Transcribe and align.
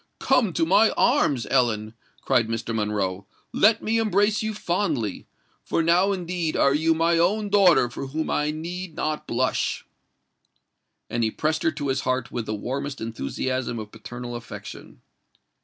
"Come 0.19 0.51
to 0.53 0.65
my 0.65 0.89
arms, 0.97 1.45
Ellen!" 1.45 1.93
cried 2.21 2.47
Mr. 2.47 2.73
Monroe: 2.73 3.27
"let 3.53 3.83
me 3.83 3.99
embrace 3.99 4.41
you 4.41 4.51
fondly—for 4.55 5.83
now 5.83 6.11
indeed 6.11 6.55
are 6.57 6.73
you 6.73 6.95
my 6.95 7.19
own 7.19 7.49
daughter 7.49 7.87
for 7.87 8.07
whom 8.07 8.27
I 8.31 8.49
need 8.49 8.95
not 8.95 9.27
blush!" 9.27 9.85
And 11.07 11.23
he 11.23 11.29
pressed 11.29 11.61
her 11.61 11.71
to 11.73 11.89
his 11.89 12.01
heart 12.01 12.31
with 12.31 12.47
the 12.47 12.55
warmest 12.55 12.99
enthusiasm 12.99 13.77
of 13.77 13.91
paternal 13.91 14.35
affection. 14.35 15.01